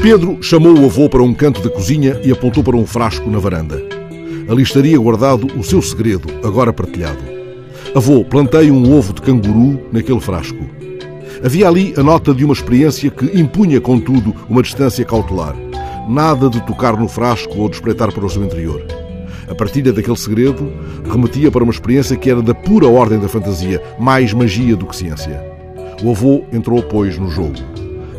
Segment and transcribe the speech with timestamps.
[0.00, 3.38] Pedro chamou o avô para um canto da cozinha e apontou para um frasco na
[3.38, 3.82] varanda.
[4.48, 7.18] Ali estaria guardado o seu segredo, agora partilhado.
[7.94, 10.64] Avô, plantei um ovo de canguru naquele frasco.
[11.44, 15.56] Havia ali a nota de uma experiência que impunha, contudo, uma distância cautelar.
[16.08, 18.82] Nada de tocar no frasco ou de espreitar para o seu interior.
[19.48, 20.72] A partilha daquele segredo
[21.10, 24.96] remetia para uma experiência que era da pura ordem da fantasia, mais magia do que
[24.96, 25.42] ciência.
[26.02, 27.77] O avô entrou, pois, no jogo.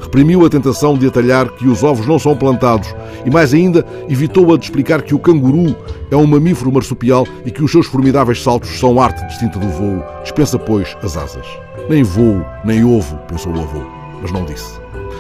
[0.10, 4.52] Reprimiu a tentação de atalhar que os ovos não são plantados e, mais ainda, evitou
[4.52, 5.76] a de explicar que o canguru
[6.10, 10.04] é um mamífero marsupial e que os seus formidáveis saltos são arte distinta do voo.
[10.24, 11.46] Dispensa, pois, as asas.
[11.88, 13.84] Nem voo, nem ovo, pensou o avô,
[14.20, 14.80] mas não disse.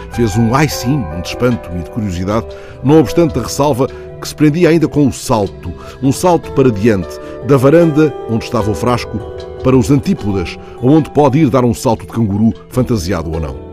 [0.10, 2.48] Fez um ai sim, de espanto e de curiosidade,
[2.84, 3.88] não obstante a ressalva
[4.20, 7.16] que se prendia ainda com o salto, um salto para diante,
[7.48, 9.20] da varanda onde estava o frasco,
[9.64, 13.69] para os antípodas, onde pode ir dar um salto de canguru, fantasiado ou não.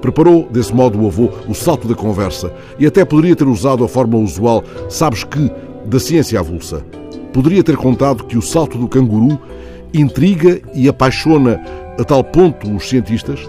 [0.00, 3.88] Preparou, desse modo, o avô o salto da conversa e até poderia ter usado a
[3.88, 5.50] forma usual, sabes que,
[5.84, 6.84] da ciência avulsa.
[7.32, 9.38] Poderia ter contado que o salto do canguru
[9.92, 11.60] intriga e apaixona
[11.98, 13.40] a tal ponto os cientistas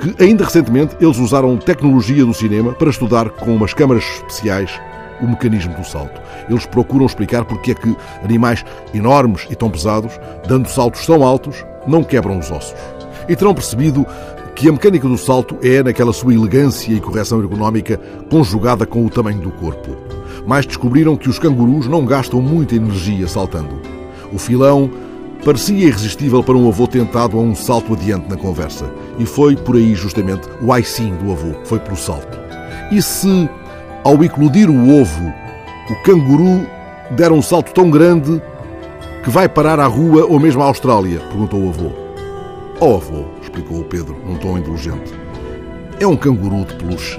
[0.00, 4.80] que, ainda recentemente, eles usaram tecnologia do cinema para estudar com umas câmaras especiais
[5.20, 6.20] o mecanismo do salto.
[6.48, 8.64] Eles procuram explicar porque é que animais
[8.94, 12.74] enormes e tão pesados, dando saltos tão altos, não quebram os ossos.
[13.28, 14.06] E terão percebido
[14.60, 17.98] que a mecânica do salto é, naquela sua elegância e correção ergonómica,
[18.30, 19.96] conjugada com o tamanho do corpo.
[20.46, 23.80] Mas descobriram que os cangurus não gastam muita energia saltando.
[24.30, 24.90] O filão
[25.42, 28.92] parecia irresistível para um avô tentado a um salto adiante na conversa.
[29.18, 32.38] E foi por aí justamente o ai sim do avô, foi pelo salto.
[32.92, 33.48] E se
[34.04, 35.32] ao eclodir o ovo,
[35.88, 36.66] o canguru
[37.12, 38.42] der um salto tão grande
[39.24, 41.20] que vai parar à rua ou mesmo à Austrália?
[41.30, 41.92] perguntou o avô.
[42.78, 45.12] Oh, avô, explicou o Pedro num tom indulgente.
[45.98, 47.18] É um canguru de peluche.